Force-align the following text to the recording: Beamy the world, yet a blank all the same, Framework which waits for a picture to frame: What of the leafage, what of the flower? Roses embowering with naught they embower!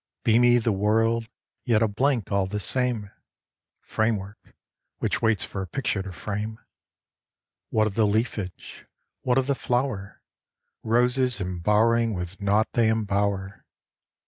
Beamy 0.23 0.57
the 0.57 0.71
world, 0.71 1.27
yet 1.63 1.83
a 1.83 1.87
blank 1.87 2.31
all 2.31 2.47
the 2.47 2.59
same, 2.59 3.11
Framework 3.81 4.55
which 4.97 5.21
waits 5.21 5.43
for 5.45 5.61
a 5.61 5.67
picture 5.67 6.01
to 6.01 6.11
frame: 6.11 6.57
What 7.69 7.85
of 7.85 7.93
the 7.93 8.07
leafage, 8.07 8.87
what 9.21 9.37
of 9.37 9.45
the 9.45 9.53
flower? 9.53 10.23
Roses 10.81 11.39
embowering 11.39 12.15
with 12.15 12.41
naught 12.41 12.69
they 12.73 12.87
embower! 12.89 13.61